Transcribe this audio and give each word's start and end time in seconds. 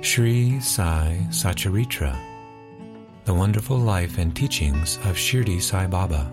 Sri 0.00 0.60
Sai 0.60 1.26
Satcharitra, 1.28 2.16
The 3.24 3.34
Wonderful 3.34 3.76
Life 3.76 4.16
and 4.18 4.34
Teachings 4.34 4.96
of 4.98 5.16
Shirdi 5.16 5.60
Sai 5.60 5.88
Baba 5.88 6.32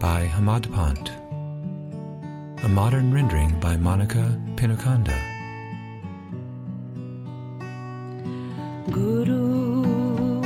by 0.00 0.26
Hemadpant. 0.26 1.10
A 2.64 2.68
modern 2.68 3.12
rendering 3.12 3.60
by 3.60 3.76
Monika 3.76 4.38
Penukonda. 4.56 5.18
Guru 8.90 10.42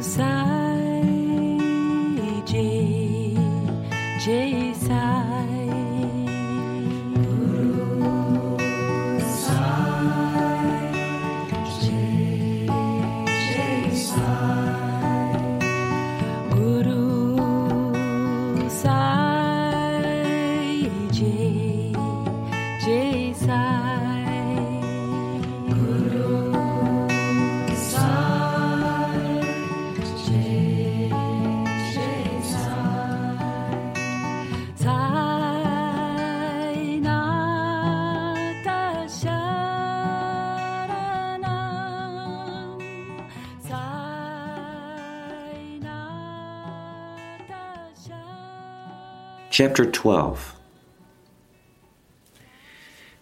Sai 0.00 1.02
Jai 2.46 3.36
Jai 4.18 4.72
Sai 4.72 5.81
Chapter 49.52 49.84
12 49.84 50.56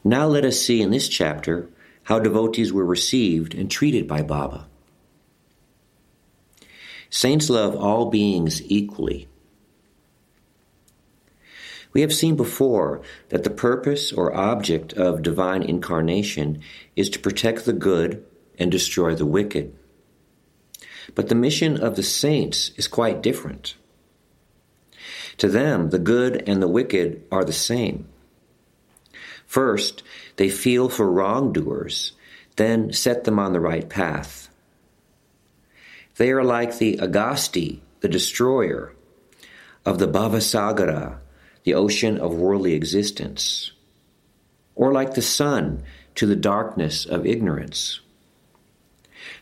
Now 0.04 0.28
let 0.28 0.44
us 0.44 0.60
see 0.60 0.80
in 0.80 0.92
this 0.92 1.08
chapter 1.08 1.68
how 2.04 2.20
devotees 2.20 2.72
were 2.72 2.84
received 2.84 3.52
and 3.52 3.68
treated 3.68 4.06
by 4.06 4.22
Baba. 4.22 4.68
Saints 7.10 7.50
love 7.50 7.74
all 7.74 8.10
beings 8.10 8.62
equally. 8.70 9.26
We 11.92 12.02
have 12.02 12.14
seen 12.14 12.36
before 12.36 13.02
that 13.30 13.42
the 13.42 13.50
purpose 13.50 14.12
or 14.12 14.32
object 14.32 14.92
of 14.92 15.22
divine 15.22 15.64
incarnation 15.64 16.62
is 16.94 17.10
to 17.10 17.18
protect 17.18 17.64
the 17.64 17.72
good 17.72 18.24
and 18.56 18.70
destroy 18.70 19.16
the 19.16 19.26
wicked. 19.26 19.76
But 21.16 21.28
the 21.28 21.34
mission 21.34 21.76
of 21.76 21.96
the 21.96 22.04
saints 22.04 22.70
is 22.76 22.86
quite 22.86 23.20
different. 23.20 23.74
To 25.40 25.48
them, 25.48 25.88
the 25.88 25.98
good 25.98 26.46
and 26.46 26.62
the 26.62 26.68
wicked 26.68 27.22
are 27.32 27.46
the 27.46 27.52
same. 27.54 28.06
First, 29.46 30.02
they 30.36 30.50
feel 30.50 30.90
for 30.90 31.10
wrongdoers, 31.10 32.12
then 32.56 32.92
set 32.92 33.24
them 33.24 33.38
on 33.38 33.54
the 33.54 33.60
right 33.60 33.88
path. 33.88 34.50
They 36.16 36.30
are 36.30 36.44
like 36.44 36.76
the 36.76 36.98
Agasti, 36.98 37.80
the 38.00 38.08
destroyer, 38.08 38.94
of 39.86 39.98
the 39.98 40.06
Bhavasagara, 40.06 41.20
the 41.64 41.72
ocean 41.72 42.18
of 42.18 42.34
worldly 42.34 42.74
existence, 42.74 43.72
or 44.74 44.92
like 44.92 45.14
the 45.14 45.22
sun 45.22 45.82
to 46.16 46.26
the 46.26 46.36
darkness 46.36 47.06
of 47.06 47.24
ignorance. 47.24 48.00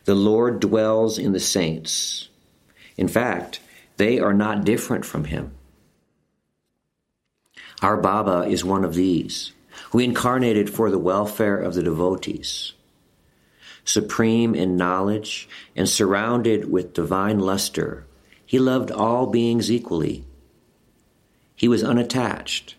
The 0.04 0.14
Lord 0.14 0.60
dwells 0.60 1.18
in 1.18 1.32
the 1.32 1.40
saints. 1.40 2.28
In 2.96 3.08
fact, 3.08 3.58
they 3.96 4.20
are 4.20 4.32
not 4.32 4.64
different 4.64 5.04
from 5.04 5.24
him. 5.24 5.57
Our 7.80 7.96
Baba 7.96 8.44
is 8.48 8.64
one 8.64 8.84
of 8.84 8.94
these, 8.94 9.52
who 9.90 10.00
incarnated 10.00 10.68
for 10.68 10.90
the 10.90 10.98
welfare 10.98 11.58
of 11.58 11.74
the 11.74 11.82
devotees. 11.82 12.72
Supreme 13.84 14.54
in 14.54 14.76
knowledge 14.76 15.48
and 15.76 15.88
surrounded 15.88 16.70
with 16.70 16.92
divine 16.92 17.38
luster, 17.38 18.04
he 18.44 18.58
loved 18.58 18.90
all 18.90 19.26
beings 19.26 19.70
equally. 19.70 20.24
He 21.54 21.68
was 21.68 21.84
unattached. 21.84 22.74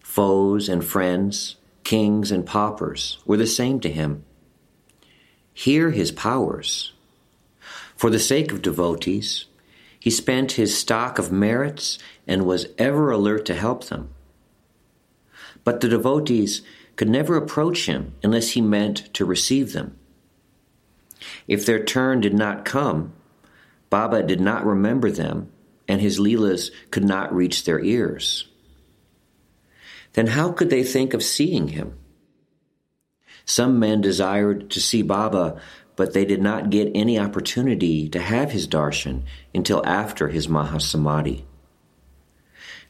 Foes 0.00 0.68
and 0.68 0.84
friends, 0.84 1.56
kings 1.82 2.30
and 2.30 2.46
paupers 2.46 3.18
were 3.26 3.36
the 3.36 3.46
same 3.46 3.80
to 3.80 3.90
him. 3.90 4.24
Hear 5.52 5.90
his 5.90 6.12
powers. 6.12 6.92
For 7.96 8.10
the 8.10 8.18
sake 8.18 8.52
of 8.52 8.62
devotees, 8.62 9.46
he 9.98 10.10
spent 10.10 10.52
his 10.52 10.76
stock 10.76 11.18
of 11.18 11.32
merits 11.32 11.98
and 12.26 12.46
was 12.46 12.66
ever 12.78 13.10
alert 13.10 13.44
to 13.46 13.54
help 13.54 13.84
them. 13.84 14.10
But 15.62 15.80
the 15.80 15.88
devotees 15.88 16.62
could 16.96 17.08
never 17.08 17.36
approach 17.36 17.86
him 17.86 18.14
unless 18.22 18.50
he 18.50 18.60
meant 18.60 19.12
to 19.14 19.24
receive 19.24 19.72
them. 19.72 19.96
If 21.48 21.64
their 21.66 21.82
turn 21.82 22.20
did 22.20 22.34
not 22.34 22.64
come, 22.64 23.12
Baba 23.90 24.22
did 24.22 24.40
not 24.40 24.66
remember 24.66 25.10
them, 25.10 25.50
and 25.88 26.00
his 26.00 26.18
Leelas 26.18 26.70
could 26.90 27.04
not 27.04 27.34
reach 27.34 27.64
their 27.64 27.80
ears. 27.80 28.48
Then 30.14 30.28
how 30.28 30.52
could 30.52 30.70
they 30.70 30.84
think 30.84 31.14
of 31.14 31.22
seeing 31.22 31.68
him? 31.68 31.98
Some 33.44 33.78
men 33.78 34.00
desired 34.00 34.70
to 34.70 34.80
see 34.80 35.02
Baba, 35.02 35.60
but 35.96 36.12
they 36.12 36.24
did 36.24 36.42
not 36.42 36.70
get 36.70 36.90
any 36.94 37.18
opportunity 37.18 38.08
to 38.08 38.20
have 38.20 38.52
his 38.52 38.66
darshan 38.66 39.22
until 39.54 39.84
after 39.84 40.28
his 40.28 40.48
Mahasamadhi. 40.48 41.44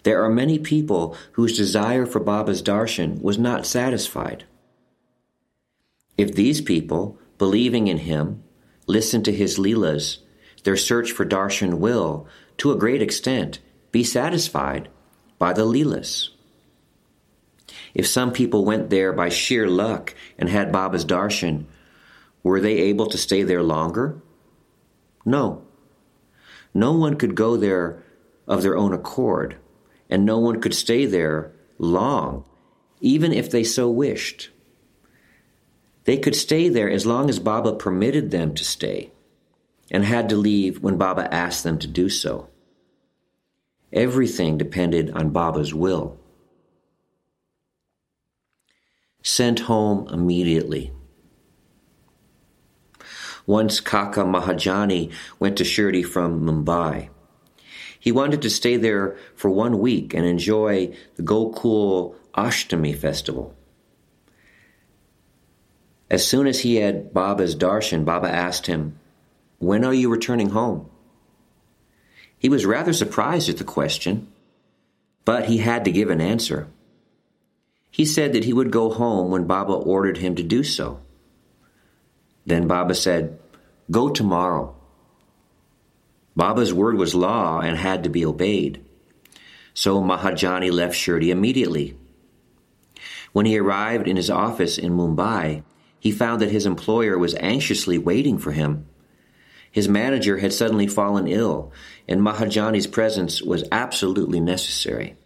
There 0.04 0.22
are 0.22 0.30
many 0.30 0.58
people 0.58 1.16
whose 1.32 1.56
desire 1.56 2.06
for 2.06 2.20
Baba's 2.20 2.62
darshan 2.62 3.20
was 3.20 3.38
not 3.38 3.66
satisfied. 3.66 4.44
If 6.16 6.34
these 6.34 6.60
people, 6.60 7.18
believing 7.38 7.88
in 7.88 7.98
him, 7.98 8.42
listen 8.86 9.22
to 9.24 9.32
his 9.32 9.58
leelas, 9.58 10.18
their 10.62 10.76
search 10.76 11.10
for 11.12 11.24
darshan 11.24 11.78
will, 11.78 12.26
to 12.58 12.70
a 12.70 12.76
great 12.76 13.02
extent, 13.02 13.58
be 13.92 14.04
satisfied 14.04 14.88
by 15.38 15.52
the 15.52 15.64
leelas. 15.64 16.28
If 17.94 18.06
some 18.06 18.32
people 18.32 18.64
went 18.64 18.90
there 18.90 19.12
by 19.12 19.30
sheer 19.30 19.66
luck 19.66 20.14
and 20.38 20.48
had 20.48 20.70
Baba's 20.70 21.04
darshan, 21.04 21.64
were 22.42 22.60
they 22.60 22.76
able 22.76 23.06
to 23.06 23.18
stay 23.18 23.42
there 23.42 23.62
longer? 23.62 24.20
No. 25.24 25.62
No 26.74 26.92
one 26.92 27.16
could 27.16 27.34
go 27.34 27.56
there 27.56 28.02
of 28.46 28.62
their 28.62 28.76
own 28.76 28.92
accord, 28.92 29.56
and 30.14 30.24
no 30.24 30.38
one 30.38 30.60
could 30.60 30.72
stay 30.72 31.06
there 31.06 31.50
long, 31.76 32.44
even 33.00 33.32
if 33.32 33.50
they 33.50 33.64
so 33.64 33.90
wished. 33.90 34.48
They 36.04 36.16
could 36.18 36.36
stay 36.36 36.68
there 36.68 36.88
as 36.88 37.04
long 37.04 37.28
as 37.28 37.40
Baba 37.40 37.74
permitted 37.74 38.30
them 38.30 38.54
to 38.54 38.64
stay, 38.64 39.10
and 39.90 40.04
had 40.04 40.28
to 40.28 40.36
leave 40.36 40.80
when 40.80 40.98
Baba 40.98 41.26
asked 41.34 41.64
them 41.64 41.80
to 41.80 41.88
do 41.88 42.08
so. 42.08 42.48
Everything 43.92 44.56
depended 44.56 45.10
on 45.10 45.30
Baba's 45.30 45.74
will. 45.74 46.16
Sent 49.24 49.66
home 49.66 50.06
immediately. 50.12 50.92
Once 53.46 53.80
Kaka 53.80 54.20
Mahajani 54.20 55.12
went 55.40 55.58
to 55.58 55.64
Shirdi 55.64 56.06
from 56.06 56.46
Mumbai. 56.46 57.08
He 58.04 58.12
wanted 58.12 58.42
to 58.42 58.50
stay 58.50 58.76
there 58.76 59.16
for 59.34 59.48
one 59.48 59.78
week 59.78 60.12
and 60.12 60.26
enjoy 60.26 60.94
the 61.16 61.22
Gokul 61.22 62.14
Ashtami 62.34 62.94
festival. 62.94 63.56
As 66.10 66.28
soon 66.28 66.46
as 66.46 66.60
he 66.60 66.76
had 66.76 67.14
Baba's 67.14 67.56
darshan, 67.56 68.04
Baba 68.04 68.28
asked 68.28 68.66
him, 68.66 68.98
When 69.58 69.86
are 69.86 69.94
you 69.94 70.10
returning 70.10 70.50
home? 70.50 70.90
He 72.38 72.50
was 72.50 72.66
rather 72.66 72.92
surprised 72.92 73.48
at 73.48 73.56
the 73.56 73.64
question, 73.64 74.30
but 75.24 75.46
he 75.46 75.56
had 75.56 75.86
to 75.86 75.90
give 75.90 76.10
an 76.10 76.20
answer. 76.20 76.68
He 77.90 78.04
said 78.04 78.34
that 78.34 78.44
he 78.44 78.52
would 78.52 78.70
go 78.70 78.90
home 78.90 79.30
when 79.30 79.46
Baba 79.46 79.72
ordered 79.72 80.18
him 80.18 80.34
to 80.34 80.42
do 80.42 80.62
so. 80.62 81.00
Then 82.44 82.66
Baba 82.68 82.94
said, 82.94 83.38
Go 83.90 84.10
tomorrow. 84.10 84.73
Baba's 86.36 86.74
word 86.74 86.96
was 86.96 87.14
law 87.14 87.60
and 87.60 87.76
had 87.76 88.02
to 88.04 88.10
be 88.10 88.24
obeyed. 88.24 88.84
So 89.72 90.02
Mahajani 90.02 90.72
left 90.72 90.94
Shirdi 90.94 91.30
immediately. 91.30 91.96
When 93.32 93.46
he 93.46 93.58
arrived 93.58 94.06
in 94.06 94.16
his 94.16 94.30
office 94.30 94.78
in 94.78 94.96
Mumbai, 94.96 95.62
he 95.98 96.12
found 96.12 96.40
that 96.40 96.50
his 96.50 96.66
employer 96.66 97.18
was 97.18 97.34
anxiously 97.36 97.98
waiting 97.98 98.38
for 98.38 98.52
him. 98.52 98.86
His 99.70 99.88
manager 99.88 100.38
had 100.38 100.52
suddenly 100.52 100.86
fallen 100.86 101.26
ill, 101.26 101.72
and 102.06 102.20
Mahajani's 102.20 102.86
presence 102.86 103.42
was 103.42 103.64
absolutely 103.72 104.38
necessary. 104.38 105.16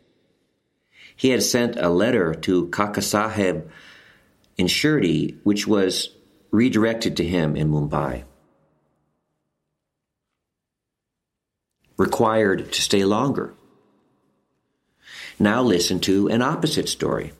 He 1.14 1.31
had 1.31 1.43
sent 1.43 1.76
a 1.76 1.90
letter 1.90 2.32
to 2.32 2.69
Kaka 2.69 3.02
Sahib 3.02 3.69
in 4.56 4.66
Shirdi, 4.69 5.37
which 5.43 5.66
was 5.66 6.14
redirected 6.50 7.16
to 7.16 7.25
him 7.25 7.56
in 7.56 7.70
Mumbai. 7.70 8.25
Required 11.98 12.72
to 12.72 12.80
stay 12.80 13.04
longer. 13.04 13.52
Now 15.38 15.62
listen 15.62 16.00
to 16.00 16.28
an 16.28 16.40
opposite 16.40 16.88
story. 16.88 17.32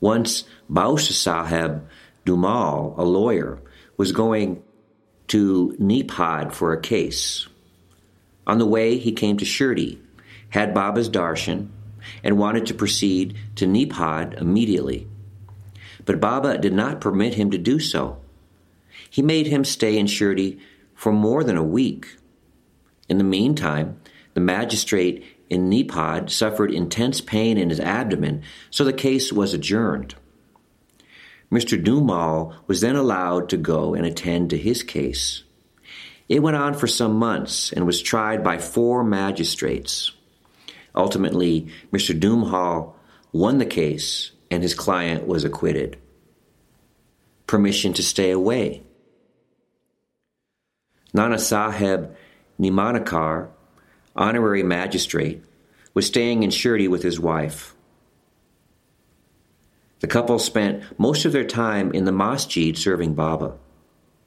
Once 0.00 0.44
Bausa 0.68 1.12
Saheb 1.12 1.82
Dhumal, 2.24 2.96
a 2.98 3.02
lawyer, 3.02 3.58
was 3.96 4.12
going 4.12 4.62
to 5.28 5.76
Niphad 5.78 6.52
for 6.52 6.72
a 6.72 6.80
case. 6.80 7.46
On 8.46 8.58
the 8.58 8.66
way, 8.66 8.96
he 8.98 9.12
came 9.12 9.36
to 9.36 9.44
Shirdi, 9.44 9.98
had 10.50 10.74
Baba's 10.74 11.10
darshan, 11.10 11.68
and 12.22 12.38
wanted 12.38 12.66
to 12.66 12.74
proceed 12.74 13.36
to 13.56 13.66
Niphad 13.66 14.40
immediately. 14.40 15.06
But 16.04 16.20
Baba 16.20 16.56
did 16.56 16.72
not 16.72 17.00
permit 17.00 17.34
him 17.34 17.50
to 17.50 17.58
do 17.58 17.78
so. 17.78 18.18
He 19.10 19.20
made 19.20 19.46
him 19.46 19.64
stay 19.64 19.98
in 19.98 20.06
Shirdi 20.06 20.60
for 20.98 21.12
more 21.12 21.44
than 21.44 21.56
a 21.56 21.62
week. 21.62 22.16
In 23.08 23.18
the 23.18 23.24
meantime, 23.24 24.00
the 24.34 24.40
magistrate 24.40 25.24
in 25.48 25.70
Niphad 25.70 26.28
suffered 26.28 26.72
intense 26.72 27.20
pain 27.20 27.56
in 27.56 27.70
his 27.70 27.78
abdomen, 27.78 28.42
so 28.68 28.82
the 28.82 28.92
case 28.92 29.32
was 29.32 29.54
adjourned. 29.54 30.16
Mr. 31.52 31.80
Dhumal 31.80 32.52
was 32.66 32.80
then 32.80 32.96
allowed 32.96 33.48
to 33.50 33.56
go 33.56 33.94
and 33.94 34.04
attend 34.04 34.50
to 34.50 34.58
his 34.58 34.82
case. 34.82 35.44
It 36.28 36.42
went 36.42 36.56
on 36.56 36.74
for 36.74 36.88
some 36.88 37.14
months 37.14 37.72
and 37.72 37.86
was 37.86 38.02
tried 38.02 38.42
by 38.42 38.58
four 38.58 39.04
magistrates. 39.04 40.10
Ultimately, 40.96 41.68
Mr. 41.92 42.18
Dhumal 42.18 42.94
won 43.30 43.58
the 43.58 43.66
case 43.66 44.32
and 44.50 44.64
his 44.64 44.74
client 44.74 45.28
was 45.28 45.44
acquitted. 45.44 45.96
Permission 47.46 47.92
to 47.92 48.02
stay 48.02 48.32
away. 48.32 48.82
Nana 51.14 51.36
Saheb 51.36 52.14
Nimonkar, 52.60 53.48
honorary 54.14 54.62
magistrate, 54.62 55.42
was 55.94 56.06
staying 56.06 56.42
in 56.42 56.50
Shirdi 56.50 56.88
with 56.88 57.02
his 57.02 57.18
wife. 57.18 57.74
The 60.00 60.06
couple 60.06 60.38
spent 60.38 60.84
most 60.98 61.24
of 61.24 61.32
their 61.32 61.44
time 61.44 61.92
in 61.92 62.04
the 62.04 62.12
masjid 62.12 62.76
serving 62.76 63.14
Baba. 63.14 63.54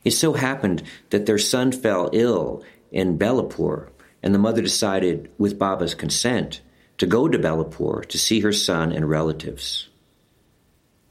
It 0.04 0.12
so 0.12 0.34
happened 0.34 0.84
that 1.12 1.26
their 1.26 1.38
son 1.38 1.72
fell 1.72 2.10
ill 2.14 2.64
in 2.92 3.18
Belapur, 3.18 3.90
and 4.24 4.34
the 4.34 4.40
mother 4.40 4.62
decided, 4.62 5.32
with 5.38 5.60
Baba's 5.60 5.96
consent, 5.96 6.62
to 6.98 7.06
go 7.06 7.28
to 7.28 7.40
Belapur 7.40 8.06
to 8.08 8.18
see 8.18 8.42
her 8.42 8.54
son 8.54 8.92
and 8.92 9.10
relatives. 9.10 9.88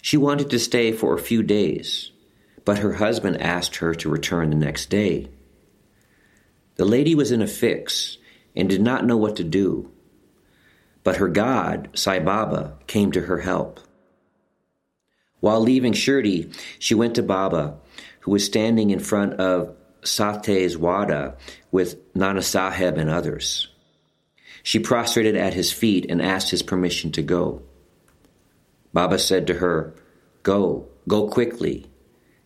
She 0.03 0.17
wanted 0.17 0.51
to 0.51 0.59
stay 0.59 0.93
for 0.93 1.15
a 1.15 1.21
few 1.21 1.43
days, 1.43 2.11
but 2.65 2.79
her 2.79 2.95
husband 2.95 3.41
asked 3.41 3.77
her 3.77 3.95
to 3.95 4.09
return 4.09 4.51
the 4.51 4.57
next 4.57 4.91
day. 4.91 5.29
The 6.81 6.87
lady 6.87 7.15
was 7.15 7.31
in 7.31 7.43
a 7.43 7.47
fix 7.47 8.17
and 8.57 8.67
did 8.67 8.81
not 8.81 9.05
know 9.05 9.19
what 9.19 9.37
to 9.37 9.45
do, 9.45 9.91
but 11.05 11.17
her 11.17 11.29
God, 11.29 11.91
Sai 11.93 12.21
Baba, 12.21 12.79
came 12.87 13.13
to 13.13 13.21
her 13.21 13.41
help. 13.41 13.81
While 15.41 15.61
leaving 15.61 15.93
Shirdi, 15.93 16.57
she 16.79 16.95
went 16.95 17.17
to 17.17 17.23
Baba, 17.23 17.77
who 18.21 18.31
was 18.31 18.47
standing 18.47 18.89
in 18.89 18.99
front 18.99 19.35
of 19.35 19.77
Sathe's 20.05 20.79
Wada 20.79 21.37
with 21.71 21.99
Nana 22.15 22.41
Saheb 22.41 22.97
and 22.97 23.11
others. 23.11 23.69
She 24.63 24.79
prostrated 24.79 25.37
at 25.37 25.53
his 25.53 25.71
feet 25.71 26.07
and 26.09 26.23
asked 26.23 26.51
his 26.51 26.63
permission 26.63 27.13
to 27.13 27.21
go. 27.21 27.61
Baba 28.95 29.19
said 29.19 29.47
to 29.49 29.55
her, 29.57 29.93
Go, 30.43 30.89
go 31.07 31.29
quickly. 31.29 31.91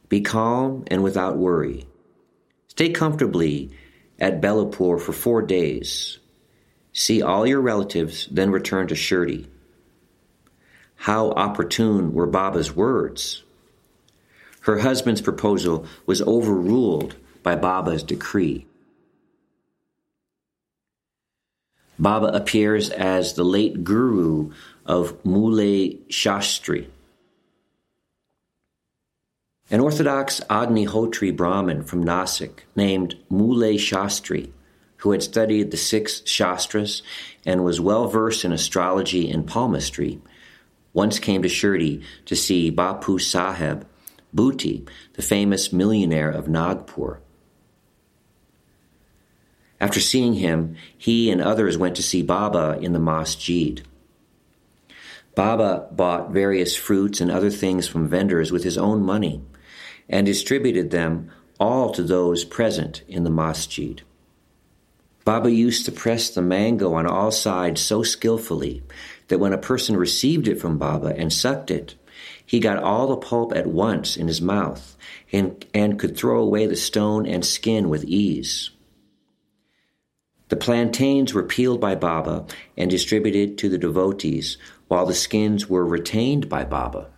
Be 0.08 0.22
calm 0.22 0.82
and 0.88 1.04
without 1.04 1.36
worry. 1.36 1.86
Stay 2.66 2.88
comfortably 2.88 3.70
at 4.18 4.40
Belapur 4.40 5.00
for 5.00 5.12
four 5.12 5.42
days. 5.42 6.18
See 6.92 7.22
all 7.22 7.46
your 7.46 7.60
relatives, 7.60 8.28
then 8.30 8.50
return 8.50 8.88
to 8.88 8.94
Shirdi. 8.94 9.46
How 10.96 11.30
opportune 11.32 12.14
were 12.14 12.26
Baba's 12.26 12.74
words. 12.74 13.42
Her 14.60 14.78
husband's 14.78 15.20
proposal 15.20 15.86
was 16.06 16.22
overruled 16.22 17.16
by 17.42 17.56
Baba's 17.56 18.02
decree. 18.02 18.66
Baba 21.98 22.28
appears 22.28 22.90
as 22.90 23.34
the 23.34 23.44
late 23.44 23.84
guru 23.84 24.52
of 24.86 25.22
Muley 25.24 26.00
Shastri. 26.08 26.86
An 29.70 29.80
Orthodox 29.80 30.40
Agnihotri 30.50 31.34
Brahmin 31.34 31.84
from 31.84 32.04
Nasik 32.04 32.64
named 32.76 33.16
Muley 33.30 33.78
Shastri, 33.78 34.50
who 34.98 35.12
had 35.12 35.22
studied 35.22 35.70
the 35.70 35.78
six 35.78 36.22
Shastras 36.26 37.02
and 37.46 37.64
was 37.64 37.80
well 37.80 38.06
versed 38.06 38.44
in 38.44 38.52
astrology 38.52 39.30
and 39.30 39.46
palmistry, 39.46 40.20
once 40.92 41.18
came 41.18 41.40
to 41.40 41.48
Shirdi 41.48 42.02
to 42.26 42.36
see 42.36 42.70
Bapu 42.70 43.18
Saheb 43.18 43.84
Bhuti, 44.36 44.86
the 45.14 45.22
famous 45.22 45.72
millionaire 45.72 46.30
of 46.30 46.46
Nagpur. 46.46 47.20
After 49.80 49.98
seeing 49.98 50.34
him, 50.34 50.76
he 50.96 51.30
and 51.30 51.40
others 51.40 51.78
went 51.78 51.96
to 51.96 52.02
see 52.02 52.22
Baba 52.22 52.78
in 52.82 52.92
the 52.92 52.98
masjid. 52.98 53.82
Baba 55.34 55.88
bought 55.90 56.32
various 56.32 56.76
fruits 56.76 57.22
and 57.22 57.30
other 57.30 57.50
things 57.50 57.88
from 57.88 58.06
vendors 58.06 58.52
with 58.52 58.62
his 58.62 58.76
own 58.76 59.02
money 59.02 59.42
and 60.08 60.26
distributed 60.26 60.90
them 60.90 61.30
all 61.58 61.92
to 61.92 62.02
those 62.02 62.44
present 62.44 63.02
in 63.08 63.24
the 63.24 63.30
masjid. 63.30 64.02
Baba 65.24 65.50
used 65.50 65.86
to 65.86 65.92
press 65.92 66.28
the 66.28 66.42
mango 66.42 66.92
on 66.94 67.06
all 67.06 67.30
sides 67.30 67.80
so 67.80 68.02
skillfully 68.02 68.82
that 69.28 69.38
when 69.38 69.54
a 69.54 69.58
person 69.58 69.96
received 69.96 70.46
it 70.48 70.60
from 70.60 70.76
Baba 70.76 71.14
and 71.16 71.32
sucked 71.32 71.70
it, 71.70 71.94
he 72.44 72.60
got 72.60 72.82
all 72.82 73.06
the 73.06 73.16
pulp 73.16 73.54
at 73.56 73.66
once 73.66 74.16
in 74.16 74.28
his 74.28 74.42
mouth 74.42 74.96
and, 75.32 75.64
and 75.72 75.98
could 75.98 76.16
throw 76.16 76.40
away 76.40 76.66
the 76.66 76.76
stone 76.76 77.26
and 77.26 77.44
skin 77.44 77.88
with 77.88 78.04
ease. 78.04 78.70
The 80.48 80.56
plantains 80.56 81.32
were 81.32 81.42
peeled 81.42 81.80
by 81.80 81.94
Baba 81.94 82.44
and 82.76 82.90
distributed 82.90 83.56
to 83.58 83.70
the 83.70 83.78
devotees, 83.78 84.58
while 84.88 85.06
the 85.06 85.14
skins 85.14 85.70
were 85.70 85.86
retained 85.86 86.50
by 86.50 86.64
Baba. 86.64 87.08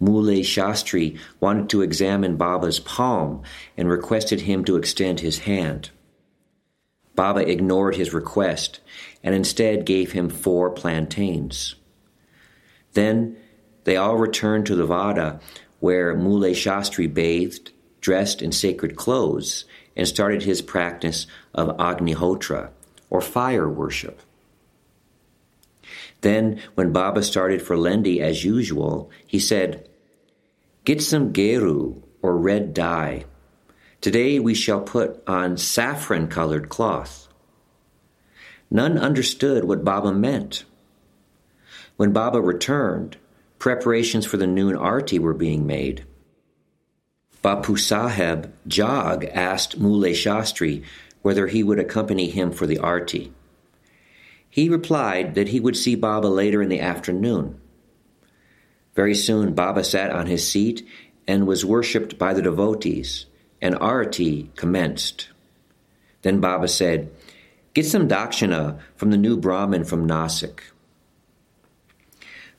Muley 0.00 0.42
Shastri 0.42 1.18
wanted 1.40 1.68
to 1.70 1.82
examine 1.82 2.36
Baba's 2.36 2.80
palm 2.80 3.42
and 3.76 3.88
requested 3.88 4.42
him 4.42 4.64
to 4.64 4.76
extend 4.76 5.20
his 5.20 5.40
hand. 5.40 5.90
Baba 7.14 7.48
ignored 7.48 7.96
his 7.96 8.12
request 8.12 8.80
and 9.22 9.34
instead 9.34 9.86
gave 9.86 10.12
him 10.12 10.28
four 10.28 10.70
plantains. 10.70 11.76
Then 12.94 13.36
they 13.84 13.96
all 13.96 14.16
returned 14.16 14.66
to 14.66 14.74
the 14.74 14.86
Vada, 14.86 15.40
where 15.80 16.14
Muley 16.14 16.52
Shastri 16.52 17.12
bathed, 17.12 17.70
dressed 18.00 18.42
in 18.42 18.52
sacred 18.52 18.96
clothes, 18.96 19.64
and 19.96 20.08
started 20.08 20.42
his 20.42 20.62
practice 20.62 21.26
of 21.54 21.76
Agnihotra, 21.76 22.70
or 23.10 23.20
fire 23.20 23.68
worship. 23.68 24.20
Then, 26.24 26.58
when 26.74 26.90
Baba 26.90 27.22
started 27.22 27.60
for 27.60 27.76
Lendi 27.76 28.20
as 28.20 28.46
usual, 28.46 29.10
he 29.26 29.38
said, 29.38 29.86
Get 30.86 31.02
some 31.02 31.34
geru, 31.34 32.02
or 32.22 32.38
red 32.38 32.72
dye. 32.72 33.26
Today 34.00 34.38
we 34.38 34.54
shall 34.54 34.80
put 34.80 35.22
on 35.26 35.58
saffron 35.58 36.28
colored 36.28 36.70
cloth. 36.70 37.28
None 38.70 38.96
understood 38.96 39.64
what 39.64 39.84
Baba 39.84 40.14
meant. 40.14 40.64
When 41.98 42.14
Baba 42.14 42.40
returned, 42.40 43.18
preparations 43.58 44.24
for 44.24 44.38
the 44.38 44.46
noon 44.46 44.74
arti 44.76 45.18
were 45.18 45.34
being 45.34 45.66
made. 45.66 46.06
Bapu 47.42 47.76
Saheb 47.76 48.50
Jog 48.66 49.26
asked 49.26 49.78
Muley 49.78 50.14
Shastri 50.14 50.84
whether 51.20 51.48
he 51.48 51.62
would 51.62 51.78
accompany 51.78 52.30
him 52.30 52.50
for 52.50 52.66
the 52.66 52.78
arti. 52.78 53.33
He 54.54 54.68
replied 54.68 55.34
that 55.34 55.48
he 55.48 55.58
would 55.58 55.76
see 55.76 55.96
Baba 55.96 56.28
later 56.28 56.62
in 56.62 56.68
the 56.68 56.78
afternoon. 56.78 57.60
Very 58.94 59.16
soon, 59.16 59.52
Baba 59.52 59.82
sat 59.82 60.12
on 60.12 60.28
his 60.28 60.46
seat 60.46 60.86
and 61.26 61.44
was 61.44 61.64
worshipped 61.64 62.18
by 62.18 62.32
the 62.32 62.40
devotees, 62.40 63.26
and 63.60 63.74
arati 63.74 64.54
commenced. 64.54 65.30
Then 66.22 66.38
Baba 66.38 66.68
said, 66.68 67.10
Get 67.74 67.84
some 67.84 68.06
dakshina 68.06 68.78
from 68.94 69.10
the 69.10 69.16
new 69.16 69.36
Brahmin 69.36 69.82
from 69.82 70.06
Nasik. 70.06 70.60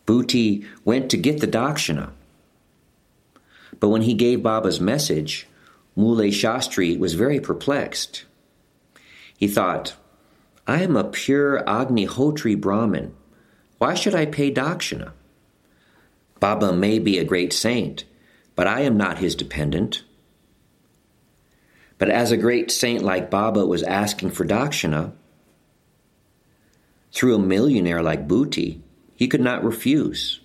Bhuti 0.05 0.67
went 0.83 1.09
to 1.11 1.15
get 1.15 1.39
the 1.39 1.47
dakshina. 1.47 2.11
But 3.79 3.87
when 3.87 4.01
he 4.01 4.15
gave 4.15 4.43
Baba's 4.43 4.81
message, 4.81 5.47
Muley 5.95 6.31
Shastri 6.31 6.99
was 6.99 7.13
very 7.13 7.39
perplexed. 7.39 8.25
He 9.37 9.47
thought, 9.47 9.95
I 10.67 10.81
am 10.81 10.95
a 10.95 11.03
pure 11.03 11.63
Agnihotri 11.63 12.60
Brahmin. 12.60 13.13
Why 13.77 13.93
should 13.93 14.15
I 14.15 14.25
pay 14.25 14.51
dakshina? 14.51 15.12
Baba 16.39 16.74
may 16.74 16.98
be 16.98 17.19
a 17.19 17.24
great 17.24 17.53
saint, 17.53 18.05
but 18.55 18.65
I 18.65 18.81
am 18.81 18.98
not 18.98 19.19
his 19.19 19.36
dependent. 19.36 20.03
But 21.98 22.10
as 22.10 22.31
a 22.31 22.38
great 22.38 22.72
saint 22.72 23.03
like 23.03 23.29
Baba 23.29 23.65
was 23.65 23.84
asking 23.84 24.31
for 24.31 24.45
dakshina, 24.45 25.13
through 27.12 27.36
a 27.36 27.39
millionaire 27.39 28.01
like 28.01 28.27
Bhuti, 28.27 28.81
he 29.15 29.27
could 29.27 29.41
not 29.41 29.63
refuse. 29.63 30.41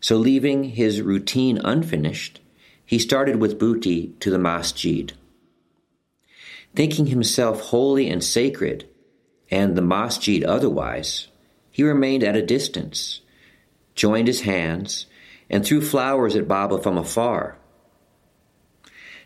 So, 0.00 0.16
leaving 0.16 0.64
his 0.64 1.00
routine 1.00 1.58
unfinished, 1.62 2.40
he 2.84 2.98
started 2.98 3.36
with 3.36 3.58
Bhuti 3.58 4.18
to 4.20 4.30
the 4.30 4.38
masjid. 4.38 5.12
Thinking 6.74 7.06
himself 7.06 7.60
holy 7.60 8.08
and 8.10 8.22
sacred, 8.22 8.88
and 9.50 9.76
the 9.76 9.82
masjid 9.82 10.42
otherwise, 10.44 11.28
he 11.70 11.82
remained 11.82 12.24
at 12.24 12.36
a 12.36 12.42
distance, 12.44 13.20
joined 13.94 14.28
his 14.28 14.42
hands, 14.42 15.06
and 15.48 15.64
threw 15.64 15.80
flowers 15.80 16.34
at 16.34 16.48
Baba 16.48 16.78
from 16.78 16.98
afar. 16.98 17.56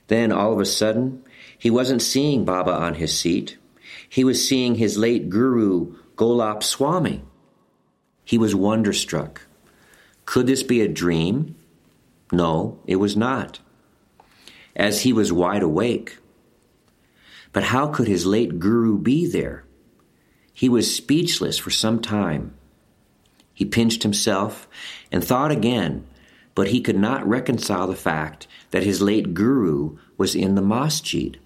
Then, 0.09 0.33
all 0.33 0.53
of 0.53 0.61
a 0.61 0.67
sudden, 0.67 1.23
he 1.57 1.71
wasn't 1.71 2.03
seeing 2.03 2.45
Baba 2.45 2.73
on 2.73 2.95
his 2.95 3.17
seat. 3.17 3.57
He 4.09 4.25
was 4.25 4.47
seeing 4.47 4.75
his 4.75 4.99
late 4.99 5.31
guru, 5.31 5.97
Gholap 6.17 6.62
Swami. 6.62 7.23
He 8.25 8.37
was 8.37 8.55
wonderstruck. 8.55 9.47
Could 10.25 10.47
this 10.47 10.62
be 10.62 10.81
a 10.81 10.89
dream? 10.89 11.57
No, 12.33 12.79
it 12.87 12.97
was 12.97 13.17
not, 13.17 13.61
as 14.77 15.03
he 15.03 15.12
was 15.12 15.33
wide 15.33 15.62
awake. 15.62 16.19
But 17.53 17.65
how 17.65 17.89
could 17.89 18.07
his 18.07 18.27
late 18.27 18.59
guru 18.59 18.99
be 18.99 19.27
there? 19.27 19.65
He 20.61 20.69
was 20.69 20.95
speechless 20.95 21.57
for 21.57 21.71
some 21.71 22.02
time. 22.02 22.52
He 23.55 23.64
pinched 23.64 24.02
himself 24.02 24.69
and 25.11 25.25
thought 25.25 25.50
again, 25.50 26.05
but 26.55 26.69
he 26.69 26.83
could 26.83 26.99
not 26.99 27.26
reconcile 27.26 27.87
the 27.87 27.97
fact 27.97 28.47
that 28.71 28.83
his 28.83 29.00
late 29.00 29.33
guru 29.33 29.97
was 30.19 30.35
in 30.35 30.57
the 30.57 30.61
masjid. 30.61 31.38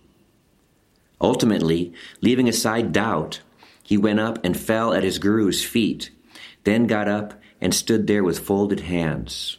Ultimately, 1.21 1.93
leaving 2.23 2.49
aside 2.49 2.91
doubt, 2.91 3.39
he 3.85 3.97
went 3.97 4.19
up 4.19 4.45
and 4.45 4.59
fell 4.59 4.93
at 4.93 5.05
his 5.05 5.21
guru's 5.21 5.65
feet, 5.65 6.11
then 6.65 6.89
got 6.89 7.07
up 7.07 7.41
and 7.61 7.73
stood 7.73 8.09
there 8.09 8.25
with 8.25 8.41
folded 8.41 8.81
hands. 8.81 9.59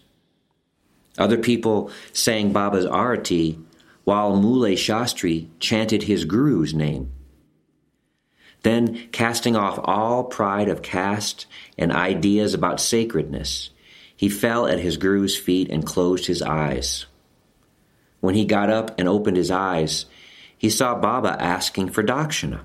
Other 1.17 1.38
people 1.38 1.89
sang 2.12 2.51
Baba's 2.51 2.88
arati 2.88 3.63
while 4.03 4.35
Mule 4.35 4.75
Shastri 4.75 5.47
chanted 5.62 6.03
his 6.03 6.25
guru's 6.25 6.74
name. 6.74 7.13
Then, 8.65 9.10
casting 9.12 9.55
off 9.55 9.79
all 9.84 10.24
pride 10.24 10.69
of 10.69 10.81
caste 10.81 11.45
and 11.77 11.91
ideas 11.91 12.55
about 12.55 12.81
sacredness, 12.81 13.69
he 14.15 14.27
fell 14.27 14.65
at 14.65 14.79
his 14.79 14.98
guru's 14.98 15.38
feet 15.38 15.69
and 15.69 15.86
closed 15.86 16.25
his 16.25 16.41
eyes. 16.41 17.05
When 18.22 18.34
he 18.34 18.43
got 18.43 18.72
up 18.72 19.00
and 19.00 19.07
opened 19.07 19.38
his 19.38 19.51
eyes, 19.51 20.07
he 20.57 20.72
saw 20.72 20.95
Baba 20.95 21.38
asking 21.39 21.91
for 21.91 22.01
dakshina. 22.01 22.62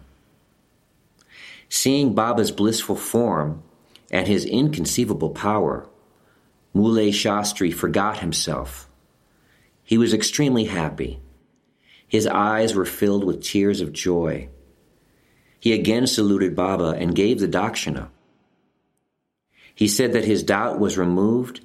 Seeing 1.68 2.14
Baba's 2.14 2.50
blissful 2.50 2.96
form 2.96 3.62
and 4.10 4.26
his 4.26 4.46
inconceivable 4.46 5.30
power, 5.30 5.86
Mule 6.72 7.12
Shastri 7.12 7.74
forgot 7.74 8.20
himself. 8.20 8.88
He 9.84 9.98
was 9.98 10.14
extremely 10.14 10.64
happy. 10.64 11.20
His 12.08 12.26
eyes 12.26 12.74
were 12.74 12.86
filled 12.86 13.22
with 13.22 13.42
tears 13.42 13.82
of 13.82 13.92
joy. 13.92 14.48
He 15.60 15.72
again 15.74 16.06
saluted 16.06 16.56
Baba 16.56 16.96
and 16.98 17.14
gave 17.14 17.38
the 17.38 17.46
dakshina. 17.46 18.08
He 19.74 19.86
said 19.86 20.14
that 20.14 20.24
his 20.24 20.42
doubt 20.42 20.80
was 20.80 20.98
removed 20.98 21.60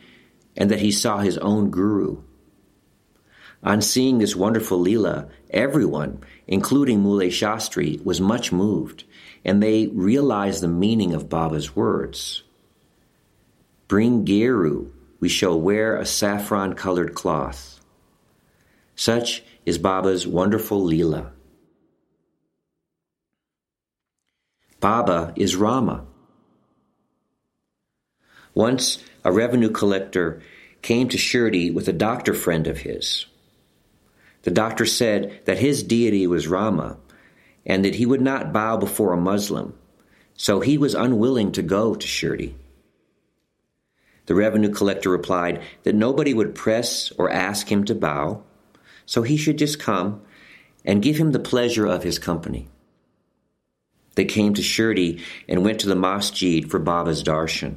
and 0.56 0.70
that 0.70 0.82
he 0.82 0.92
saw 0.92 1.20
his 1.20 1.38
own 1.38 1.70
guru. 1.70 2.22
On 3.64 3.82
seeing 3.82 4.20
this 4.20 4.36
wonderful 4.36 4.84
Leela, 4.84 5.30
everyone, 5.50 6.22
including 6.46 7.02
Mule 7.02 7.32
Shastri, 7.32 8.04
was 8.06 8.22
much 8.22 8.52
moved 8.52 9.06
and 9.44 9.62
they 9.62 9.88
realized 9.88 10.62
the 10.62 10.68
meaning 10.68 11.14
of 11.14 11.30
Baba's 11.30 11.75
words. 11.75 12.44
Bring 13.88 14.25
Geru, 14.25 14.92
we 15.20 15.30
shall 15.30 15.60
wear 15.60 15.96
a 15.96 16.06
saffron 16.06 16.74
colored 16.74 17.14
cloth. 17.14 17.80
Such 18.96 19.44
is 19.66 19.78
Baba's 19.78 20.25
wonderful 20.25 20.84
Leela. 20.84 21.35
Baba 24.86 25.34
is 25.36 25.56
Rama. 25.56 26.06
Once 28.54 29.00
a 29.24 29.32
revenue 29.32 29.72
collector 29.72 30.44
came 30.84 31.10
to 31.10 31.18
Shirdi 31.18 31.74
with 31.74 31.88
a 31.88 31.92
doctor 31.92 32.36
friend 32.36 32.68
of 32.68 32.82
his. 32.82 33.25
The 34.44 34.51
doctor 34.51 34.86
said 34.86 35.42
that 35.46 35.58
his 35.58 35.82
deity 35.82 36.27
was 36.27 36.48
Rama 36.48 36.98
and 37.65 37.84
that 37.84 37.96
he 37.96 38.06
would 38.06 38.22
not 38.22 38.54
bow 38.54 38.77
before 38.77 39.12
a 39.12 39.18
Muslim, 39.18 39.74
so 40.36 40.60
he 40.60 40.77
was 40.77 40.94
unwilling 40.94 41.51
to 41.54 41.63
go 41.63 41.96
to 41.96 42.06
Shirdi. 42.08 42.54
The 44.27 44.36
revenue 44.36 44.70
collector 44.70 45.10
replied 45.10 45.63
that 45.82 45.96
nobody 45.96 46.32
would 46.32 46.54
press 46.54 47.12
or 47.18 47.32
ask 47.32 47.72
him 47.72 47.86
to 47.86 47.96
bow, 47.96 48.44
so 49.08 49.24
he 49.24 49.36
should 49.36 49.58
just 49.58 49.80
come 49.80 50.22
and 50.86 51.01
give 51.01 51.18
him 51.18 51.32
the 51.32 51.39
pleasure 51.39 51.88
of 51.88 52.04
his 52.04 52.20
company. 52.20 52.68
They 54.15 54.25
came 54.25 54.53
to 54.53 54.62
Shirdi 54.62 55.22
and 55.48 55.63
went 55.63 55.79
to 55.81 55.88
the 55.88 55.95
masjid 55.95 56.69
for 56.69 56.79
Baba's 56.79 57.24
darshan. 57.24 57.75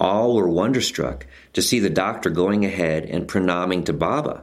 All 0.00 0.34
were 0.34 0.48
wonderstruck 0.48 1.26
to 1.52 1.62
see 1.62 1.78
the 1.78 1.90
doctor 1.90 2.30
going 2.30 2.64
ahead 2.64 3.04
and 3.04 3.28
pranaming 3.28 3.84
to 3.86 3.92
Baba. 3.92 4.42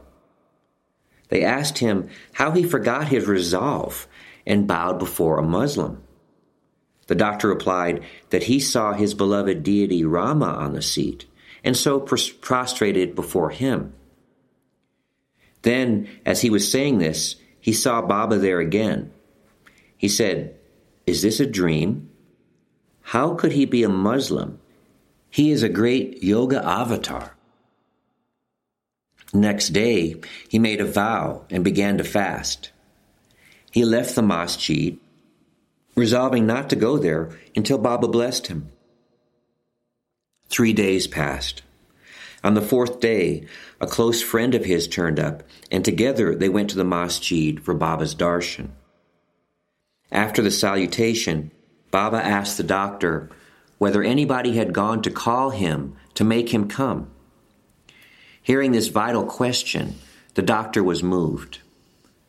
They 1.28 1.44
asked 1.44 1.78
him 1.78 2.08
how 2.32 2.52
he 2.52 2.62
forgot 2.62 3.08
his 3.08 3.26
resolve 3.26 4.06
and 4.46 4.66
bowed 4.66 4.98
before 4.98 5.38
a 5.38 5.42
Muslim. 5.42 6.02
The 7.06 7.14
doctor 7.14 7.48
replied 7.48 8.04
that 8.30 8.44
he 8.44 8.60
saw 8.60 8.92
his 8.92 9.14
beloved 9.14 9.62
deity 9.62 10.04
Rama 10.04 10.46
on 10.46 10.72
the 10.72 10.82
seat, 10.82 11.26
and 11.62 11.76
so 11.76 12.00
prostrated 12.00 13.14
before 13.14 13.50
him. 13.50 13.92
Then, 15.62 16.08
as 16.24 16.40
he 16.40 16.50
was 16.50 16.70
saying 16.70 16.98
this, 16.98 17.36
he 17.60 17.72
saw 17.72 18.02
Baba 18.02 18.38
there 18.38 18.60
again. 18.60 19.12
He 19.96 20.08
said, 20.08 20.56
Is 21.06 21.22
this 21.22 21.40
a 21.40 21.46
dream? 21.46 22.10
How 23.02 23.34
could 23.34 23.52
he 23.52 23.64
be 23.64 23.82
a 23.82 23.88
Muslim? 23.88 24.60
He 25.30 25.50
is 25.50 25.62
a 25.62 25.68
great 25.68 26.22
yoga 26.22 26.64
avatar. 26.64 27.34
Next 29.34 29.70
day, 29.70 30.16
he 30.48 30.58
made 30.58 30.80
a 30.80 30.84
vow 30.84 31.44
and 31.50 31.64
began 31.64 31.98
to 31.98 32.04
fast. 32.04 32.70
He 33.70 33.84
left 33.84 34.14
the 34.14 34.22
masjid, 34.22 34.98
resolving 35.94 36.46
not 36.46 36.68
to 36.70 36.76
go 36.76 36.98
there 36.98 37.30
until 37.56 37.78
Baba 37.78 38.08
blessed 38.08 38.48
him. 38.48 38.70
Three 40.48 40.74
days 40.74 41.06
passed. 41.06 41.62
On 42.44 42.54
the 42.54 42.60
fourth 42.60 43.00
day, 43.00 43.46
a 43.80 43.86
close 43.86 44.20
friend 44.20 44.54
of 44.54 44.66
his 44.66 44.86
turned 44.86 45.18
up, 45.18 45.42
and 45.70 45.84
together 45.84 46.34
they 46.34 46.50
went 46.50 46.68
to 46.70 46.76
the 46.76 46.84
masjid 46.84 47.62
for 47.62 47.72
Baba's 47.72 48.14
darshan. 48.14 48.70
After 50.12 50.42
the 50.42 50.50
salutation, 50.50 51.50
Baba 51.90 52.22
asked 52.22 52.58
the 52.58 52.62
doctor 52.62 53.30
whether 53.78 54.02
anybody 54.02 54.56
had 54.56 54.74
gone 54.74 55.00
to 55.02 55.10
call 55.10 55.50
him 55.50 55.96
to 56.14 56.22
make 56.22 56.52
him 56.52 56.68
come. 56.68 57.10
Hearing 58.42 58.72
this 58.72 58.88
vital 58.88 59.24
question, 59.24 59.94
the 60.34 60.42
doctor 60.42 60.84
was 60.84 61.02
moved. 61.02 61.60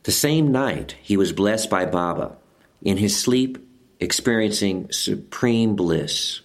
The 0.03 0.13
same 0.13 0.49
night, 0.51 0.95
he 1.01 1.17
was 1.17 1.33
blessed 1.33 1.69
by 1.69 1.85
Baba, 1.85 2.37
in 2.81 2.97
his 2.97 3.19
sleep 3.19 3.57
experiencing 3.99 4.89
supreme 4.91 5.75
bliss. 5.75 6.39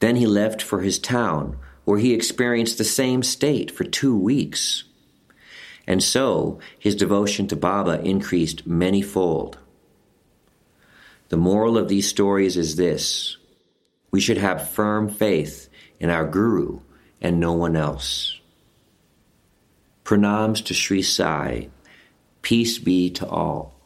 Then 0.00 0.16
he 0.16 0.26
left 0.26 0.60
for 0.60 0.80
his 0.80 0.98
town, 0.98 1.56
where 1.84 1.98
he 1.98 2.12
experienced 2.12 2.78
the 2.78 2.84
same 2.84 3.22
state 3.22 3.70
for 3.70 3.84
two 3.84 4.16
weeks. 4.16 4.82
And 5.86 6.02
so 6.02 6.58
his 6.76 6.96
devotion 6.96 7.46
to 7.48 7.56
Baba 7.56 8.00
increased 8.02 8.68
manyfold. 8.68 9.58
The 11.32 11.38
moral 11.38 11.78
of 11.78 11.88
these 11.88 12.06
stories 12.06 12.58
is 12.58 12.76
this 12.76 13.38
we 14.10 14.20
should 14.20 14.36
have 14.36 14.68
firm 14.68 15.08
faith 15.08 15.70
in 15.98 16.10
our 16.10 16.28
Guru 16.28 16.80
and 17.22 17.40
no 17.40 17.54
one 17.54 17.74
else. 17.74 18.38
Pranams 20.04 20.62
to 20.66 20.74
Sri 20.74 21.00
Sai. 21.00 21.70
Peace 22.42 22.78
be 22.78 23.08
to 23.12 23.26
all. 23.26 23.80